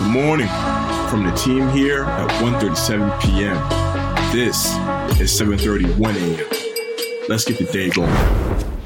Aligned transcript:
morning 0.00 0.48
from 1.08 1.24
the 1.24 1.32
team 1.36 1.68
here 1.70 2.04
at 2.04 2.30
1.37 2.42 3.20
p.m. 3.20 3.56
This 4.32 4.66
is 5.20 5.30
7.31 5.38 6.16
a.m. 6.16 7.28
Let's 7.28 7.44
get 7.44 7.58
the 7.58 7.64
day 7.64 7.90
going. 7.90 8.10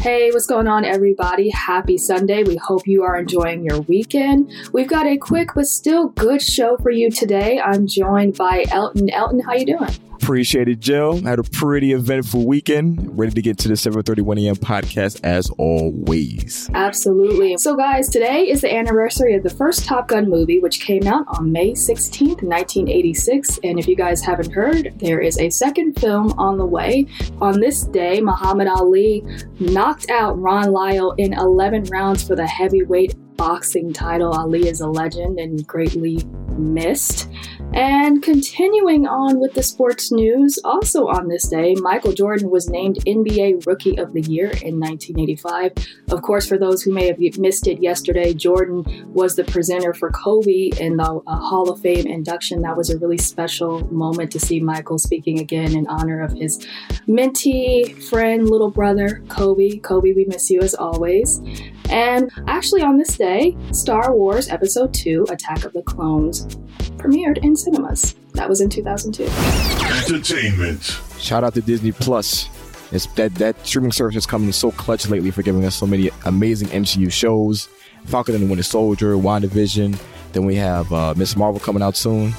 Hey, 0.00 0.30
what's 0.30 0.46
going 0.46 0.66
on, 0.66 0.84
everybody? 0.84 1.50
Happy 1.50 1.98
Sunday. 1.98 2.42
We 2.44 2.56
hope 2.56 2.86
you 2.86 3.02
are 3.02 3.16
enjoying 3.16 3.64
your 3.64 3.80
weekend. 3.82 4.52
We've 4.72 4.88
got 4.88 5.06
a 5.06 5.16
quick 5.16 5.50
but 5.54 5.66
still 5.66 6.08
good 6.08 6.42
show 6.42 6.76
for 6.78 6.90
you 6.90 7.10
today. 7.10 7.60
I'm 7.60 7.86
joined 7.86 8.36
by 8.36 8.64
Elton. 8.70 9.10
Elton, 9.10 9.40
how 9.40 9.54
you 9.54 9.66
doing? 9.66 9.90
Appreciate 10.22 10.68
it, 10.68 10.78
Jill. 10.78 11.20
Had 11.22 11.40
a 11.40 11.42
pretty 11.42 11.92
eventful 11.92 12.46
weekend. 12.46 13.18
Ready 13.18 13.32
to 13.32 13.42
get 13.42 13.58
to 13.58 13.68
the 13.68 13.74
7:31 13.74 14.44
a.m. 14.44 14.54
podcast 14.54 15.18
as 15.24 15.50
always. 15.58 16.70
Absolutely. 16.74 17.56
So, 17.58 17.74
guys, 17.74 18.08
today 18.08 18.48
is 18.48 18.60
the 18.60 18.72
anniversary 18.72 19.34
of 19.34 19.42
the 19.42 19.50
first 19.50 19.84
Top 19.84 20.06
Gun 20.06 20.30
movie, 20.30 20.60
which 20.60 20.80
came 20.80 21.08
out 21.08 21.24
on 21.26 21.50
May 21.50 21.72
16th, 21.72 22.40
1986. 22.44 23.58
And 23.64 23.80
if 23.80 23.88
you 23.88 23.96
guys 23.96 24.22
haven't 24.22 24.52
heard, 24.52 24.92
there 25.00 25.18
is 25.18 25.40
a 25.40 25.50
second 25.50 25.94
film 25.94 26.32
on 26.38 26.56
the 26.56 26.66
way. 26.66 27.08
On 27.40 27.58
this 27.58 27.82
day, 27.82 28.20
Muhammad 28.20 28.68
Ali 28.68 29.24
knocked 29.58 30.08
out 30.08 30.40
Ron 30.40 30.70
Lyle 30.70 31.14
in 31.18 31.32
11 31.32 31.84
rounds 31.90 32.22
for 32.22 32.36
the 32.36 32.46
heavyweight 32.46 33.16
boxing 33.42 33.92
title. 33.92 34.32
Ali 34.32 34.68
is 34.68 34.80
a 34.80 34.86
legend 34.86 35.40
and 35.40 35.66
greatly 35.66 36.24
missed. 36.56 37.28
And 37.74 38.22
continuing 38.22 39.08
on 39.08 39.40
with 39.40 39.54
the 39.54 39.64
sports 39.64 40.12
news, 40.12 40.60
also 40.62 41.08
on 41.08 41.26
this 41.26 41.48
day, 41.48 41.74
Michael 41.74 42.12
Jordan 42.12 42.50
was 42.50 42.68
named 42.68 42.98
NBA 43.04 43.66
Rookie 43.66 43.98
of 43.98 44.12
the 44.12 44.20
Year 44.20 44.44
in 44.44 44.78
1985. 44.78 45.72
Of 46.10 46.22
course, 46.22 46.46
for 46.46 46.56
those 46.56 46.82
who 46.82 46.92
may 46.92 47.06
have 47.06 47.18
missed 47.38 47.66
it 47.66 47.82
yesterday, 47.82 48.32
Jordan 48.32 48.84
was 49.12 49.34
the 49.34 49.44
presenter 49.44 49.92
for 49.92 50.10
Kobe 50.10 50.70
in 50.78 50.98
the 50.98 51.20
uh, 51.26 51.36
Hall 51.36 51.68
of 51.68 51.80
Fame 51.80 52.06
induction. 52.06 52.62
That 52.62 52.76
was 52.76 52.90
a 52.90 52.98
really 52.98 53.18
special 53.18 53.80
moment 53.92 54.30
to 54.32 54.38
see 54.38 54.60
Michael 54.60 54.98
speaking 54.98 55.40
again 55.40 55.74
in 55.74 55.88
honor 55.88 56.22
of 56.22 56.32
his 56.32 56.64
mentee, 57.08 58.00
friend, 58.08 58.48
little 58.48 58.70
brother, 58.70 59.22
Kobe. 59.28 59.78
Kobe, 59.78 60.12
we 60.12 60.26
miss 60.26 60.48
you 60.48 60.60
as 60.60 60.74
always. 60.74 61.40
And 61.92 62.30
actually, 62.48 62.82
on 62.82 62.96
this 62.96 63.18
day, 63.18 63.54
Star 63.70 64.14
Wars 64.16 64.48
Episode 64.48 64.94
2 64.94 65.26
Attack 65.30 65.64
of 65.64 65.74
the 65.74 65.82
Clones 65.82 66.46
premiered 66.96 67.36
in 67.44 67.54
cinemas. 67.54 68.14
That 68.32 68.48
was 68.48 68.62
in 68.62 68.70
2002. 68.70 69.24
Entertainment. 70.14 70.82
Shout 71.18 71.44
out 71.44 71.52
to 71.52 71.60
Disney 71.60 71.92
Plus. 71.92 72.48
It's 72.92 73.06
that 73.14 73.34
that 73.34 73.66
streaming 73.66 73.92
service 73.92 74.16
is 74.16 74.26
coming 74.26 74.50
so 74.52 74.70
clutch 74.70 75.08
lately 75.08 75.30
for 75.30 75.42
giving 75.42 75.64
us 75.66 75.74
so 75.74 75.86
many 75.86 76.10
amazing 76.24 76.68
MCU 76.68 77.12
shows. 77.12 77.68
Falcon 78.06 78.34
and 78.34 78.44
the 78.44 78.48
Winter 78.48 78.62
Soldier, 78.62 79.14
WandaVision. 79.14 80.00
Then 80.32 80.46
we 80.46 80.56
have 80.56 80.90
uh, 80.92 81.12
Miss 81.14 81.36
Marvel 81.36 81.60
coming 81.60 81.82
out 81.82 81.96
soon. 81.96 82.32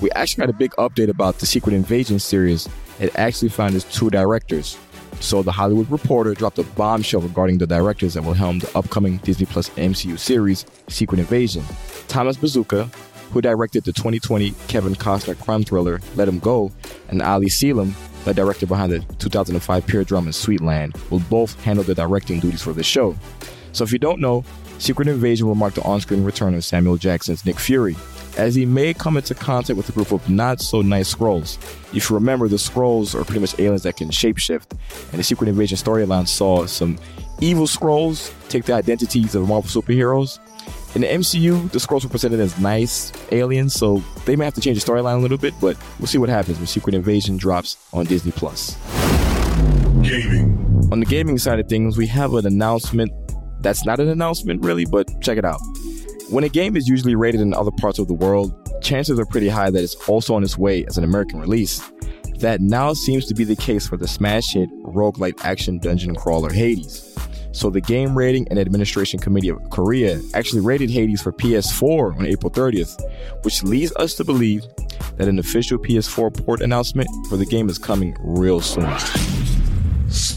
We 0.00 0.10
actually 0.12 0.42
got 0.42 0.50
a 0.50 0.56
big 0.56 0.70
update 0.72 1.08
about 1.08 1.38
the 1.38 1.46
Secret 1.46 1.74
Invasion 1.74 2.20
series. 2.20 2.68
It 3.00 3.14
actually 3.16 3.48
found 3.48 3.74
its 3.74 3.84
two 3.84 4.08
directors. 4.08 4.78
So 5.20 5.42
the 5.42 5.52
Hollywood 5.52 5.90
Reporter 5.90 6.34
dropped 6.34 6.58
a 6.58 6.64
bombshell 6.64 7.20
regarding 7.20 7.58
the 7.58 7.66
directors 7.66 8.14
that 8.14 8.24
will 8.24 8.34
helm 8.34 8.58
the 8.58 8.76
upcoming 8.76 9.18
Disney 9.18 9.46
Plus 9.46 9.68
MCU 9.70 10.18
series, 10.18 10.64
Secret 10.88 11.20
Invasion. 11.20 11.62
Thomas 12.08 12.36
Bezucha, 12.36 12.92
who 13.30 13.40
directed 13.40 13.84
the 13.84 13.92
2020 13.92 14.52
Kevin 14.66 14.94
Costner 14.94 15.38
crime 15.38 15.62
thriller 15.62 16.00
Let 16.16 16.26
Him 16.26 16.38
Go, 16.38 16.72
and 17.08 17.22
Ali 17.22 17.48
Selim, 17.48 17.94
the 18.24 18.34
director 18.34 18.66
behind 18.66 18.92
the 18.92 19.00
2005 19.18 19.86
Pure 19.86 20.04
Drama 20.04 20.30
Sweetland, 20.30 20.98
will 21.10 21.20
both 21.20 21.62
handle 21.64 21.84
the 21.84 21.94
directing 21.94 22.40
duties 22.40 22.62
for 22.62 22.72
the 22.72 22.82
show. 22.82 23.14
So 23.72 23.84
if 23.84 23.92
you 23.92 23.98
don't 23.98 24.20
know, 24.20 24.44
Secret 24.80 25.08
Invasion 25.08 25.46
will 25.46 25.54
mark 25.54 25.74
the 25.74 25.82
on-screen 25.82 26.24
return 26.24 26.54
of 26.54 26.64
Samuel 26.64 26.96
Jackson's 26.96 27.44
Nick 27.44 27.60
Fury, 27.60 27.94
as 28.38 28.54
he 28.54 28.64
may 28.64 28.94
come 28.94 29.18
into 29.18 29.34
contact 29.34 29.76
with 29.76 29.86
a 29.90 29.92
group 29.92 30.10
of 30.10 30.26
not 30.30 30.58
so 30.58 30.80
nice 30.80 31.14
Skrulls. 31.14 31.58
If 31.94 32.08
you 32.08 32.16
remember, 32.16 32.48
the 32.48 32.56
Skrulls 32.56 33.14
are 33.14 33.22
pretty 33.22 33.40
much 33.40 33.58
aliens 33.58 33.82
that 33.82 33.98
can 33.98 34.08
shapeshift, 34.08 34.70
and 35.10 35.18
the 35.18 35.22
Secret 35.22 35.50
Invasion 35.50 35.76
storyline 35.76 36.26
saw 36.26 36.64
some 36.64 36.98
evil 37.42 37.66
Skrulls 37.66 38.32
take 38.48 38.64
the 38.64 38.72
identities 38.72 39.34
of 39.34 39.46
Marvel 39.46 39.82
superheroes. 39.82 40.38
In 40.94 41.02
the 41.02 41.08
MCU, 41.08 41.70
the 41.72 41.78
Skrulls 41.78 42.04
were 42.04 42.10
presented 42.10 42.40
as 42.40 42.58
nice 42.58 43.12
aliens, 43.32 43.74
so 43.74 44.02
they 44.24 44.34
may 44.34 44.46
have 44.46 44.54
to 44.54 44.62
change 44.62 44.82
the 44.82 44.90
storyline 44.92 45.18
a 45.18 45.20
little 45.20 45.36
bit, 45.36 45.52
but 45.60 45.76
we'll 45.98 46.06
see 46.06 46.16
what 46.16 46.30
happens 46.30 46.56
when 46.56 46.66
Secret 46.66 46.94
Invasion 46.94 47.36
drops 47.36 47.76
on 47.92 48.06
Disney 48.06 48.32
Plus. 48.32 48.78
Gaming. 50.00 50.56
On 50.90 51.00
the 51.00 51.06
gaming 51.06 51.36
side 51.36 51.60
of 51.60 51.68
things, 51.68 51.98
we 51.98 52.06
have 52.06 52.32
an 52.32 52.46
announcement 52.46 53.12
that's 53.60 53.84
not 53.84 54.00
an 54.00 54.08
announcement 54.08 54.64
really, 54.64 54.84
but 54.84 55.20
check 55.20 55.38
it 55.38 55.44
out. 55.44 55.60
When 56.30 56.44
a 56.44 56.48
game 56.48 56.76
is 56.76 56.88
usually 56.88 57.14
rated 57.14 57.40
in 57.40 57.52
other 57.54 57.72
parts 57.72 57.98
of 57.98 58.06
the 58.06 58.14
world, 58.14 58.54
chances 58.82 59.18
are 59.18 59.26
pretty 59.26 59.48
high 59.48 59.70
that 59.70 59.82
it's 59.82 59.96
also 60.08 60.34
on 60.34 60.44
its 60.44 60.56
way 60.56 60.84
as 60.86 60.96
an 60.96 61.04
American 61.04 61.40
release. 61.40 61.82
That 62.38 62.60
now 62.60 62.92
seems 62.94 63.26
to 63.26 63.34
be 63.34 63.44
the 63.44 63.56
case 63.56 63.86
for 63.86 63.96
the 63.96 64.08
smash 64.08 64.54
hit 64.54 64.70
roguelike 64.84 65.44
action 65.44 65.78
dungeon 65.78 66.14
crawler 66.14 66.50
Hades. 66.50 67.14
So 67.52 67.68
the 67.68 67.80
Game 67.80 68.16
Rating 68.16 68.46
and 68.48 68.58
Administration 68.58 69.18
Committee 69.18 69.48
of 69.48 69.58
Korea 69.70 70.20
actually 70.34 70.62
rated 70.62 70.88
Hades 70.88 71.20
for 71.20 71.32
PS4 71.32 72.16
on 72.16 72.26
April 72.26 72.50
30th, 72.50 72.98
which 73.44 73.62
leads 73.64 73.94
us 73.96 74.14
to 74.14 74.24
believe 74.24 74.62
that 75.16 75.28
an 75.28 75.38
official 75.38 75.78
PS4 75.78 76.44
port 76.44 76.60
announcement 76.60 77.08
for 77.28 77.36
the 77.36 77.46
game 77.46 77.68
is 77.68 77.76
coming 77.76 78.16
real 78.20 78.60
soon. 78.60 78.88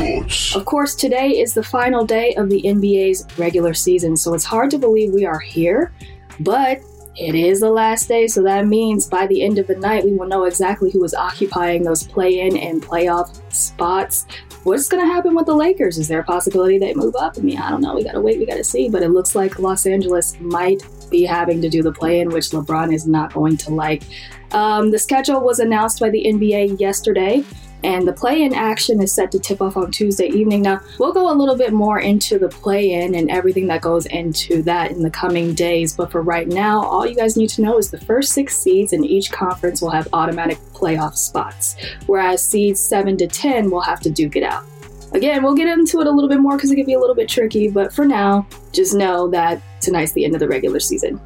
Sports. 0.00 0.56
Of 0.56 0.64
course, 0.64 0.94
today 0.94 1.40
is 1.40 1.54
the 1.54 1.62
final 1.62 2.04
day 2.04 2.34
of 2.34 2.48
the 2.48 2.62
NBA's 2.62 3.26
regular 3.38 3.74
season, 3.74 4.16
so 4.16 4.34
it's 4.34 4.44
hard 4.44 4.70
to 4.70 4.78
believe 4.78 5.12
we 5.12 5.26
are 5.26 5.38
here, 5.38 5.92
but 6.40 6.80
it 7.16 7.34
is 7.34 7.60
the 7.60 7.70
last 7.70 8.08
day, 8.08 8.26
so 8.26 8.42
that 8.42 8.66
means 8.66 9.06
by 9.06 9.26
the 9.26 9.42
end 9.42 9.58
of 9.58 9.66
the 9.66 9.76
night, 9.76 10.04
we 10.04 10.12
will 10.14 10.26
know 10.26 10.44
exactly 10.44 10.90
who 10.90 11.04
is 11.04 11.12
occupying 11.12 11.82
those 11.82 12.02
play 12.02 12.40
in 12.40 12.56
and 12.56 12.82
playoff 12.82 13.40
spots. 13.52 14.26
What's 14.62 14.88
going 14.88 15.06
to 15.06 15.12
happen 15.12 15.34
with 15.34 15.46
the 15.46 15.54
Lakers? 15.54 15.98
Is 15.98 16.08
there 16.08 16.20
a 16.20 16.24
possibility 16.24 16.78
they 16.78 16.94
move 16.94 17.16
up? 17.16 17.34
I 17.36 17.40
mean, 17.40 17.58
I 17.58 17.70
don't 17.70 17.80
know. 17.80 17.94
We 17.94 18.04
got 18.04 18.12
to 18.12 18.20
wait, 18.20 18.38
we 18.38 18.46
got 18.46 18.56
to 18.56 18.64
see, 18.64 18.88
but 18.88 19.02
it 19.02 19.10
looks 19.10 19.34
like 19.34 19.58
Los 19.58 19.86
Angeles 19.86 20.38
might 20.40 20.82
be 21.10 21.24
having 21.24 21.60
to 21.62 21.68
do 21.68 21.82
the 21.82 21.92
play 21.92 22.20
in, 22.20 22.30
which 22.30 22.50
LeBron 22.50 22.94
is 22.94 23.06
not 23.06 23.34
going 23.34 23.56
to 23.58 23.70
like. 23.70 24.04
Um, 24.52 24.90
the 24.90 24.98
schedule 24.98 25.40
was 25.40 25.58
announced 25.58 26.00
by 26.00 26.10
the 26.10 26.24
NBA 26.24 26.80
yesterday 26.80 27.44
and 27.82 28.06
the 28.06 28.12
play 28.12 28.42
in 28.42 28.54
action 28.54 29.00
is 29.00 29.12
set 29.14 29.32
to 29.32 29.38
tip 29.38 29.60
off 29.60 29.76
on 29.76 29.90
Tuesday 29.90 30.26
evening. 30.26 30.62
Now, 30.62 30.80
we'll 30.98 31.12
go 31.12 31.32
a 31.32 31.34
little 31.34 31.56
bit 31.56 31.72
more 31.72 32.00
into 32.00 32.38
the 32.38 32.48
play 32.48 32.92
in 32.92 33.14
and 33.14 33.30
everything 33.30 33.66
that 33.68 33.82
goes 33.82 34.06
into 34.06 34.62
that 34.62 34.90
in 34.90 35.02
the 35.02 35.10
coming 35.10 35.54
days, 35.54 35.96
but 35.96 36.10
for 36.10 36.22
right 36.22 36.48
now, 36.48 36.82
all 36.82 37.06
you 37.06 37.14
guys 37.14 37.36
need 37.36 37.50
to 37.50 37.62
know 37.62 37.78
is 37.78 37.90
the 37.90 38.00
first 38.00 38.32
six 38.32 38.56
seeds 38.56 38.92
in 38.92 39.04
each 39.04 39.30
conference 39.30 39.80
will 39.80 39.90
have 39.90 40.08
automatic 40.12 40.58
playoff 40.72 41.14
spots, 41.14 41.76
whereas 42.06 42.42
seeds 42.42 42.80
7 42.80 43.16
to 43.18 43.26
10 43.26 43.70
will 43.70 43.80
have 43.80 44.00
to 44.00 44.10
duke 44.10 44.36
it 44.36 44.42
out. 44.42 44.64
Again, 45.12 45.42
we'll 45.42 45.56
get 45.56 45.66
into 45.66 46.00
it 46.00 46.06
a 46.06 46.10
little 46.10 46.28
bit 46.28 46.40
more 46.40 46.56
because 46.56 46.70
it 46.70 46.76
can 46.76 46.86
be 46.86 46.94
a 46.94 47.00
little 47.00 47.16
bit 47.16 47.28
tricky, 47.28 47.68
but 47.68 47.92
for 47.92 48.04
now, 48.04 48.46
just 48.72 48.94
know 48.94 49.28
that 49.28 49.60
tonight's 49.80 50.12
the 50.12 50.24
end 50.24 50.34
of 50.34 50.40
the 50.40 50.48
regular 50.48 50.78
season. 50.78 51.20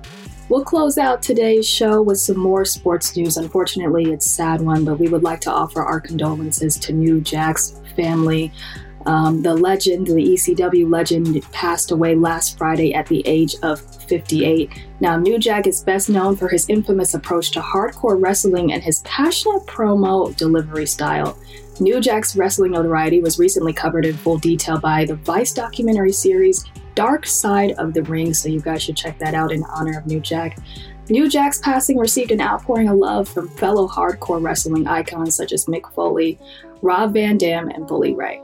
We'll 0.51 0.65
close 0.65 0.99
out 0.99 1.23
today's 1.23 1.67
show 1.67 2.03
with 2.03 2.19
some 2.19 2.39
more 2.39 2.67
sports 2.67 3.17
news. 3.17 3.39
Unfortunately, 3.39 4.13
it's 4.13 4.27
a 4.27 4.31
sad 4.31 4.61
one, 4.61 4.85
but 4.85 4.99
we 4.99 5.09
would 5.09 5.23
like 5.23 5.41
to 5.43 5.51
offer 5.51 5.83
our 5.83 6.01
condolences 6.01 6.77
to 6.81 6.93
New 6.93 7.23
Jack's 7.23 7.81
family. 7.97 8.53
Um, 9.07 9.41
the 9.41 9.55
legend, 9.55 10.07
the 10.07 10.13
ECW 10.13 10.91
legend, 10.91 11.43
passed 11.53 11.91
away 11.93 12.15
last 12.15 12.59
Friday 12.59 12.93
at 12.95 13.07
the 13.07 13.27
age 13.27 13.55
of 13.63 13.81
58. 14.05 14.71
Now, 15.01 15.17
New 15.17 15.39
Jack 15.39 15.67
is 15.67 15.83
best 15.83 16.11
known 16.11 16.37
for 16.37 16.49
his 16.49 16.69
infamous 16.69 17.15
approach 17.15 17.51
to 17.53 17.61
hardcore 17.61 18.21
wrestling 18.21 18.73
and 18.73 18.83
his 18.83 19.01
passionate 19.01 19.65
promo 19.67 20.35
delivery 20.37 20.87
style. 20.87 21.39
New 21.81 22.01
Jack's 22.01 22.37
wrestling 22.37 22.73
notoriety 22.73 23.21
was 23.21 23.39
recently 23.39 23.73
covered 23.73 24.05
in 24.05 24.15
full 24.15 24.39
detail 24.39 24.79
by 24.79 25.07
the 25.07 25.17
Vice 25.17 25.55
documentary 25.55 26.13
series 26.13 26.65
Dark 26.95 27.27
Side 27.27 27.73
of 27.73 27.95
the 27.95 28.03
Ring, 28.03 28.35
so 28.35 28.49
you 28.49 28.61
guys 28.61 28.83
should 28.83 28.97
check 28.97 29.19
that 29.19 29.35
out 29.35 29.53
in 29.53 29.63
honor 29.65 29.99
of 29.99 30.07
New 30.07 30.21
Jack. 30.21 30.59
New 31.11 31.29
Jack's 31.29 31.59
passing 31.59 31.99
received 31.99 32.31
an 32.31 32.41
outpouring 32.41 32.89
of 32.89 32.97
love 32.97 33.29
from 33.29 33.49
fellow 33.49 33.87
hardcore 33.87 34.43
wrestling 34.43 34.87
icons 34.87 35.37
such 35.37 35.53
as 35.53 35.67
Mick 35.67 35.93
Foley, 35.93 36.39
Rob 36.81 37.13
Van 37.13 37.37
Dam, 37.37 37.69
and 37.69 37.87
Bully 37.87 38.15
Ray. 38.15 38.41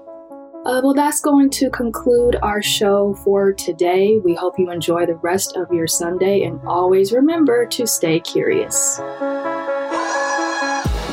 Uh, 0.66 0.82
well, 0.84 0.92
that's 0.92 1.22
going 1.22 1.48
to 1.48 1.70
conclude 1.70 2.36
our 2.42 2.60
show 2.60 3.14
for 3.24 3.50
today. 3.50 4.18
We 4.18 4.34
hope 4.34 4.58
you 4.58 4.70
enjoy 4.70 5.06
the 5.06 5.14
rest 5.14 5.56
of 5.56 5.72
your 5.72 5.86
Sunday 5.86 6.42
and 6.42 6.60
always 6.66 7.12
remember 7.12 7.64
to 7.64 7.86
stay 7.86 8.20
curious. 8.20 9.00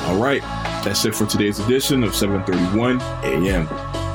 All 0.08 0.18
right, 0.18 0.42
that's 0.84 1.06
it 1.06 1.16
for 1.16 1.26
today's 1.26 1.60
edition 1.60 2.04
of 2.04 2.12
7:31 2.12 3.00
a.m. 3.24 4.07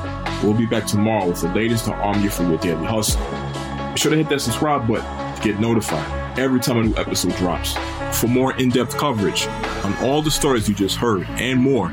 We'll 0.43 0.53
be 0.53 0.65
back 0.65 0.85
tomorrow 0.85 1.27
with 1.27 1.41
the 1.41 1.53
latest 1.53 1.85
to 1.85 1.93
arm 1.93 2.21
you 2.21 2.29
for 2.29 2.43
your 2.43 2.57
daily 2.57 2.85
hustle. 2.85 3.21
Be 3.93 3.97
sure 3.97 4.11
to 4.11 4.17
hit 4.17 4.27
that 4.29 4.41
subscribe 4.41 4.87
button 4.87 5.35
to 5.35 5.41
get 5.41 5.59
notified 5.59 6.37
every 6.37 6.59
time 6.59 6.77
a 6.77 6.83
new 6.83 6.95
episode 6.97 7.35
drops. 7.37 7.77
For 8.19 8.27
more 8.27 8.55
in-depth 8.57 8.97
coverage 8.97 9.47
on 9.47 9.95
all 10.03 10.21
the 10.21 10.31
stories 10.31 10.67
you 10.67 10.75
just 10.75 10.97
heard 10.97 11.23
and 11.29 11.59
more, 11.59 11.89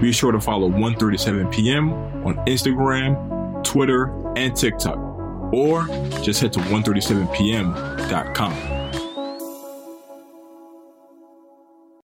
be 0.00 0.12
sure 0.12 0.32
to 0.32 0.40
follow 0.40 0.66
137 0.66 1.50
p.m. 1.50 1.92
on 2.26 2.36
Instagram, 2.46 3.62
Twitter, 3.62 4.10
and 4.36 4.56
TikTok, 4.56 4.96
or 5.52 5.86
just 6.22 6.40
head 6.40 6.54
to 6.54 6.60
137pm.com. 6.60 8.79